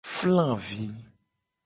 [0.03, 0.89] Flavi.